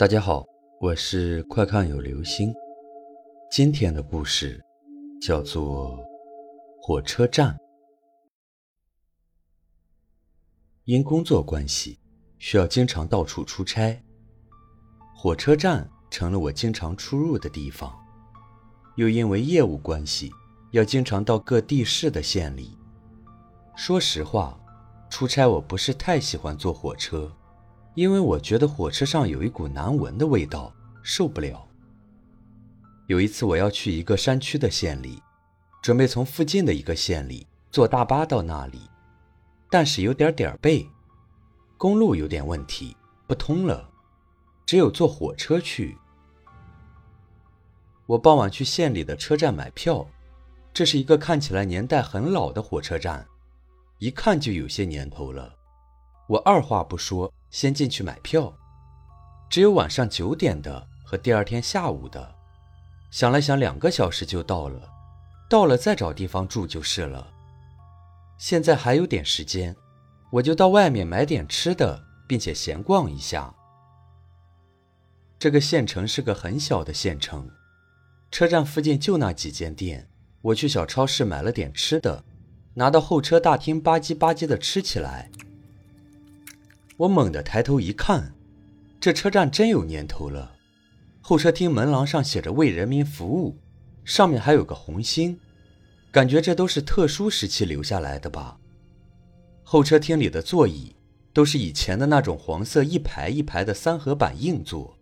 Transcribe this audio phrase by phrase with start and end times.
[0.00, 0.46] 大家好，
[0.80, 2.54] 我是快看有流星。
[3.50, 4.58] 今天的故事
[5.20, 5.98] 叫做
[6.80, 7.54] 《火车站》。
[10.84, 11.98] 因工作关系，
[12.38, 14.02] 需要经常到处出差，
[15.14, 17.94] 火车站成了我经常出入的地方。
[18.96, 20.30] 又因为业务关系，
[20.70, 22.74] 要经常到各地市的县里。
[23.76, 24.58] 说实话，
[25.10, 27.30] 出差我不是太喜欢坐火车。
[28.00, 31.68] 因为我觉得火车上有一股难闻的味道，受不了。
[33.08, 35.22] 有一次我要去一个山区的县里，
[35.82, 38.88] 准备从附近的一个县里坐大巴到那里，
[39.68, 40.88] 但是有点点背，
[41.76, 42.96] 公路有点问题，
[43.26, 43.90] 不通了，
[44.64, 45.98] 只有坐火车去。
[48.06, 50.08] 我傍晚去县里的车站买票，
[50.72, 53.26] 这是一个看起来年代很老的火车站，
[53.98, 55.59] 一看就有些年头了。
[56.30, 57.32] 我二话不说。
[57.50, 58.56] 先进去买票，
[59.48, 62.36] 只有晚上九点的和第二天下午的。
[63.10, 64.88] 想了想，两个小时就到了，
[65.48, 67.26] 到了再找地方住就是了。
[68.38, 69.74] 现在还有点时间，
[70.30, 73.52] 我就到外面买点吃的，并且闲逛一下。
[75.36, 77.50] 这个县城是个很小的县城，
[78.30, 80.08] 车站附近就那几间店。
[80.42, 82.22] 我去小超市买了点吃的，
[82.74, 85.28] 拿到候车大厅吧唧吧唧的吃起来。
[87.00, 88.34] 我猛地抬头一看，
[89.00, 90.52] 这车站真有年头了。
[91.22, 93.56] 候车厅门廊上写着“为人民服务”，
[94.04, 95.40] 上面还有个红星，
[96.12, 98.58] 感觉这都是特殊时期留下来的吧。
[99.62, 100.94] 候车厅里的座椅
[101.32, 104.98] 都是以前的那种黄色一排一排的三合板硬座，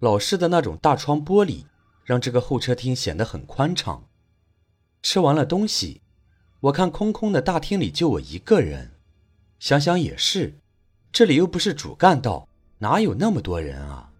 [0.00, 1.66] 老式的那种大窗玻璃
[2.02, 4.08] 让这个候车厅显得很宽敞。
[5.00, 6.02] 吃完了东西，
[6.62, 8.94] 我看空空的大厅里就我一个人，
[9.60, 10.58] 想想也是。
[11.10, 14.10] 这里又不是主干道，哪有那么多人啊？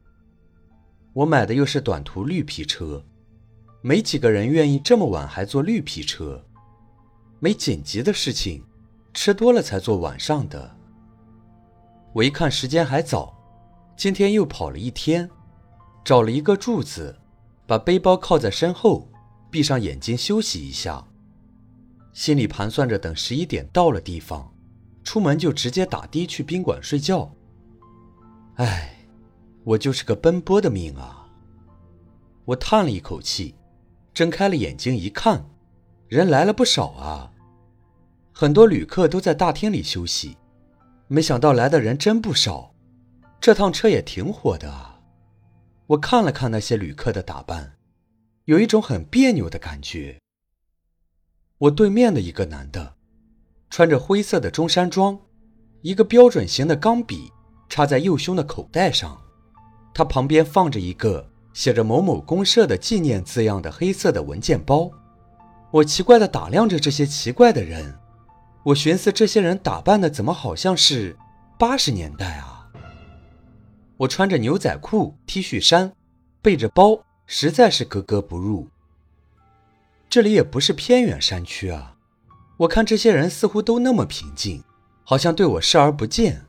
[1.13, 3.05] 我买的又是短途绿皮车，
[3.83, 6.45] 没几个人愿意这么晚还坐绿皮车。
[7.41, 8.65] 没紧急的事情，
[9.15, 10.77] 吃多了才坐晚上的。
[12.13, 13.33] 我一看时间还早，
[13.97, 15.29] 今天又跑了一天，
[16.05, 17.17] 找了一个柱子，
[17.67, 19.09] 把背包靠在身后，
[19.51, 21.07] 闭上眼睛休息一下，
[22.13, 24.53] 心里盘算着等十一点到了地方。
[25.09, 27.35] 出门就直接打的去宾馆睡觉。
[28.57, 28.95] 唉，
[29.65, 31.27] 我就是个奔波的命啊！
[32.45, 33.55] 我叹了一口气，
[34.13, 35.49] 睁开了眼睛一看，
[36.09, 37.33] 人来了不少啊，
[38.35, 40.37] 很多旅客都在大厅里休息。
[41.07, 42.75] 没想到来的人真不少，
[43.41, 45.01] 这趟车也挺火的啊！
[45.87, 47.79] 我看了看那些旅客的打扮，
[48.45, 50.19] 有一种很别扭的感觉。
[51.57, 52.98] 我对面的一个男的。
[53.71, 55.19] 穿着灰色的中山装，
[55.83, 57.31] 一个标准型的钢笔
[57.69, 59.21] 插在右胸的口袋上，
[59.95, 64.91] 他旁边放着一个写着“某某公社”的纪念字样的黑色的文件包。
[65.71, 67.95] 我奇怪地打量着这些奇怪的人，
[68.65, 71.17] 我寻思这些人打扮的怎么好像是
[71.59, 72.71] 八十年代啊？
[73.99, 75.93] 我穿着牛仔裤、T 恤衫，
[76.41, 78.69] 背着包，实在是格格不入。
[80.09, 81.98] 这里也不是偏远山区啊。
[82.59, 84.63] 我看这些人似乎都那么平静，
[85.05, 86.45] 好像对我视而不见。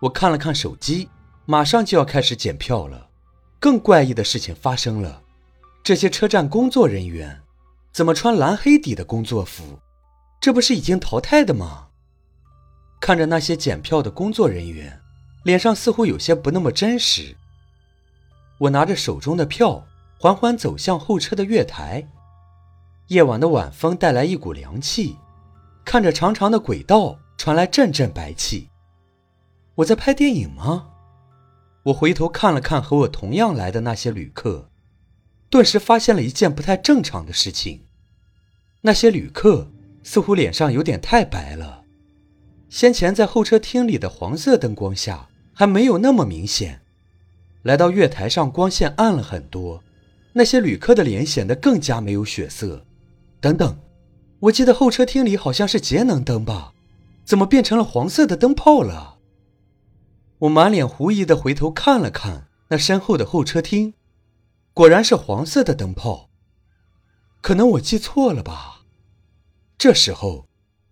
[0.00, 1.08] 我看了看手机，
[1.46, 3.08] 马上就要开始检票了。
[3.60, 5.22] 更怪异的事情发生了，
[5.84, 7.42] 这些车站工作人员
[7.92, 9.78] 怎么穿蓝黑底的工作服？
[10.40, 11.88] 这不是已经淘汰的吗？
[13.00, 15.00] 看着那些检票的工作人员，
[15.44, 17.36] 脸上似乎有些不那么真实。
[18.58, 19.86] 我拿着手中的票，
[20.18, 22.06] 缓缓走向候车的月台。
[23.10, 25.16] 夜晚的晚风带来一股凉气，
[25.84, 28.68] 看着长长的轨道传来阵阵白气。
[29.74, 30.86] 我在拍电影吗？
[31.86, 34.70] 我回头看了看和我同样来的那些旅客，
[35.50, 37.82] 顿时发现了一件不太正常的事情：
[38.82, 39.68] 那些旅客
[40.04, 41.82] 似乎脸上有点太白了。
[42.68, 46.80] 先前在候车厅里的黄色灯光下还没有那么明显，
[47.62, 49.82] 来到月台上光线暗了很多，
[50.34, 52.86] 那些旅客的脸显得更加没有血色。
[53.40, 53.78] 等等，
[54.40, 56.74] 我记得候车厅里好像是节能灯吧？
[57.24, 59.16] 怎么变成了黄色的灯泡了？
[60.40, 63.94] 我满脸狐疑的回头看了看那身后的候车厅，
[64.74, 66.28] 果然是黄色的灯泡。
[67.40, 68.82] 可能我记错了吧？
[69.78, 70.46] 这时候，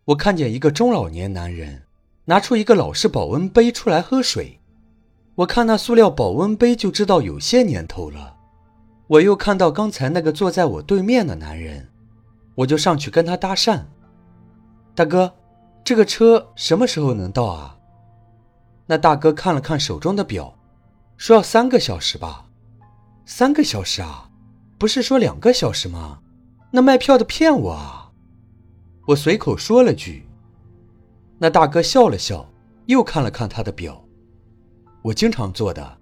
[0.06, 1.82] 我看见一个中老年男人
[2.24, 4.58] 拿出一个老式保温杯出来喝水。
[5.34, 8.36] 我看那塑料保温杯就知道有些年头了。
[9.06, 11.88] 我又看到刚才那个坐在我对面的男人。
[12.58, 13.84] 我就上去跟他搭讪，
[14.92, 15.32] 大哥，
[15.84, 17.78] 这个车什么时候能到啊？
[18.84, 20.58] 那大哥看了看手中的表，
[21.16, 22.46] 说要三个小时吧？
[23.24, 24.28] 三个小时啊？
[24.76, 26.18] 不是说两个小时吗？
[26.72, 28.10] 那卖票的骗我啊！
[29.06, 30.26] 我随口说了句。
[31.38, 32.44] 那大哥笑了笑，
[32.86, 34.04] 又看了看他的表。
[35.02, 35.98] 我经常坐的，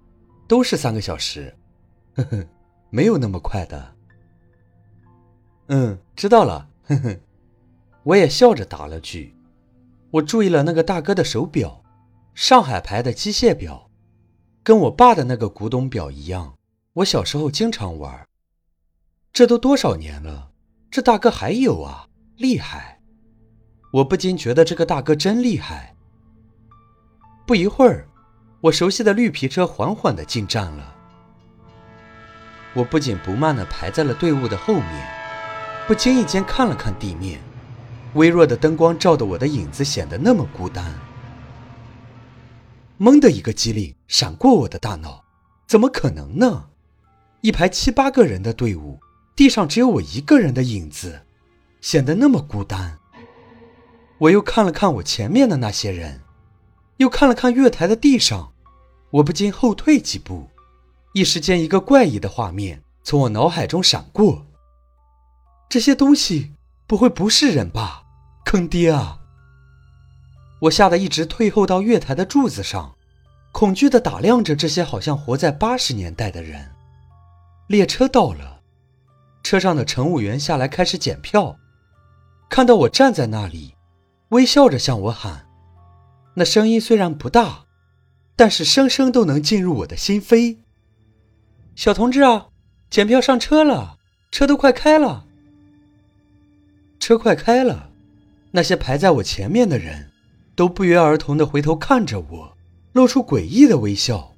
[0.47, 1.55] 都是三个小时。
[2.15, 2.43] 呵呵，
[2.89, 3.96] 没有那么快的。
[5.67, 6.69] 嗯，知道了。
[6.87, 7.17] 呵呵，
[8.03, 9.35] 我也笑着答了句。
[10.11, 11.83] 我注意了那个大哥的手表，
[12.33, 13.89] 上海牌的机械表，
[14.63, 16.55] 跟我爸的那个古董表一样。
[16.93, 18.25] 我小时候经常玩。
[19.33, 20.51] 这都多少年了，
[20.89, 23.01] 这大哥还有啊，厉害！
[23.93, 25.95] 我不禁觉得这个大哥真厉害。
[27.45, 28.07] 不一会儿，
[28.61, 30.95] 我熟悉的绿皮车缓缓地进站了。
[32.73, 35.26] 我不紧不慢地排在了队伍的后面，
[35.87, 37.39] 不经意间看了看地面，
[38.15, 40.93] 微弱的灯光照得我的影子显得那么孤单。
[42.97, 45.23] 猛的一个机灵闪过我的大脑，
[45.65, 46.65] 怎么可能呢？
[47.39, 48.99] 一排七八个人的队伍。
[49.33, 51.21] 地上只有我一个人的影子，
[51.79, 52.97] 显得那么孤单。
[54.17, 56.21] 我又看了看我前面的那些人，
[56.97, 58.51] 又看了看月台的地上，
[59.11, 60.49] 我不禁后退几步。
[61.13, 64.46] 一时间，一个怪异的画面从我脑海中闪过：
[65.69, 66.53] 这些东西
[66.85, 68.03] 不会不是人吧？
[68.45, 69.19] 坑爹啊！
[70.61, 72.95] 我吓得一直退后到月台的柱子上，
[73.51, 76.71] 恐惧地打量着这些好像活在八十年代的人。
[77.67, 78.61] 列车到了。
[79.43, 81.57] 车上的乘务员下来开始检票，
[82.49, 83.75] 看到我站在那里，
[84.29, 85.47] 微笑着向我喊，
[86.33, 87.65] 那声音虽然不大，
[88.35, 90.57] 但是声声都能进入我的心扉。
[91.75, 92.47] 小同志啊，
[92.89, 93.97] 检票上车了，
[94.31, 95.26] 车都快开了。
[96.99, 97.91] 车快开了，
[98.51, 100.11] 那些排在我前面的人
[100.55, 102.57] 都不约而同的回头看着我，
[102.93, 104.33] 露出诡异的微笑。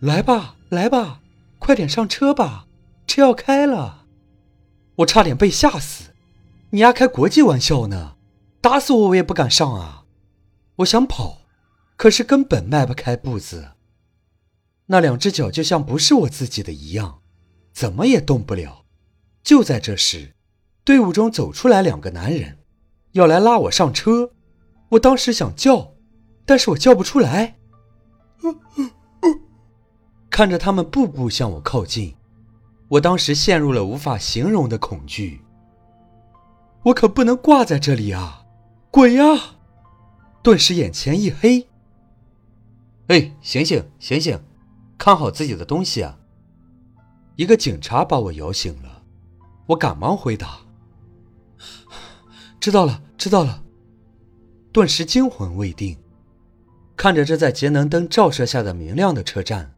[0.00, 1.20] 来吧，来吧，
[1.58, 2.66] 快点上车吧。
[3.06, 4.04] 车要开了，
[4.96, 6.10] 我差点被吓死。
[6.70, 8.16] 你丫开国际玩笑呢？
[8.60, 10.04] 打死我我也不敢上啊！
[10.76, 11.42] 我想跑，
[11.96, 13.70] 可是根本迈不开步子。
[14.86, 17.20] 那两只脚就像不是我自己的一样，
[17.72, 18.84] 怎么也动不了。
[19.42, 20.34] 就在这时，
[20.88, 22.60] 队伍中走出来两个男人，
[23.12, 24.30] 要来拉我上车。
[24.88, 25.92] 我当时想叫，
[26.46, 27.58] 但是我叫不出来。
[30.30, 32.16] 看着他们步步向我靠近。
[32.88, 35.42] 我当时陷入了无法形容的恐惧。
[36.84, 38.46] 我可不能挂在这里啊！
[38.90, 39.26] 鬼呀！
[40.42, 41.68] 顿时眼前一黑。
[43.08, 44.40] 哎，醒醒，醒醒，
[44.96, 46.18] 看好自己的东西啊！
[47.36, 49.02] 一个警察把我摇醒了，
[49.66, 50.60] 我赶忙回答
[52.60, 53.64] ：“知道了，知道了。”
[54.72, 55.96] 顿时惊魂未定，
[56.96, 59.74] 看着这在节能灯照射下的明亮的车站，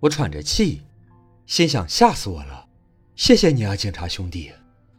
[0.00, 0.82] 我喘着气。
[1.46, 2.66] 心想吓死我了，
[3.14, 4.50] 谢谢你啊，警察兄弟，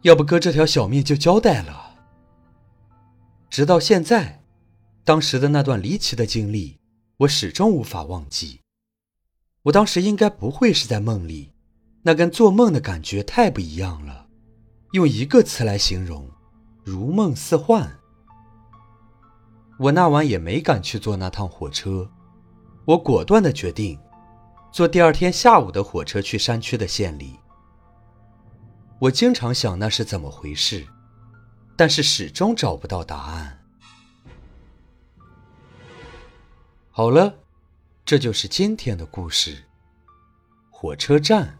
[0.02, 1.96] 要不哥这条小命就交代了。
[3.50, 4.44] 直到现在，
[5.04, 6.78] 当时的那段离奇的经历，
[7.16, 8.60] 我始终无法忘记。
[9.64, 11.52] 我当时应该不会是在梦里，
[12.02, 14.28] 那跟做梦的感觉太不一样了。
[14.92, 16.30] 用一个词来形容，
[16.86, 17.98] 如梦似幻。
[19.76, 22.08] 我那晚也没敢去坐那趟火车，
[22.84, 23.98] 我果断的决定。
[24.70, 27.40] 坐第二天下午的火车去山区的县里，
[29.00, 30.86] 我经常想那是怎么回事，
[31.76, 33.64] 但是始终找不到答案。
[36.92, 37.34] 好了，
[38.04, 39.64] 这就是今天的故事。
[40.70, 41.58] 火车站。